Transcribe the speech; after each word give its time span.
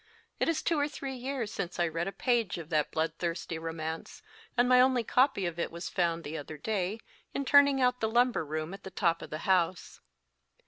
It 0.39 0.49
is 0.49 0.63
two 0.63 0.79
or 0.79 0.87
three 0.87 1.13
years 1.13 1.53
since 1.53 1.79
I 1.79 1.87
read 1.87 2.07
a 2.07 2.11
page 2.11 2.57
of 2.57 2.69
that 2.71 2.89
blood 2.91 3.13
thirsty 3.19 3.59
romance, 3.59 4.23
and 4.57 4.67
my 4.67 4.81
only 4.81 5.03
copy 5.03 5.45
of 5.45 5.59
it 5.59 5.69
was 5.69 5.89
found, 5.89 6.23
the 6.23 6.39
other 6.39 6.57
day, 6.57 7.01
in 7.35 7.45
turning" 7.45 7.79
out 7.79 7.99
the 7.99 8.09
lumber 8.09 8.43
room 8.43 8.73
at 8.73 8.81
the 8.81 8.89
top 8.89 9.21
of 9.21 9.29
the 9.29 9.37
house. 9.45 10.01